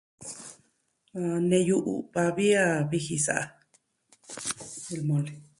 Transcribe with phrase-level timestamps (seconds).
[1.49, 2.65] Neyu u'va vi a
[2.95, 3.45] viji sa'a.
[4.95, 5.41] El mole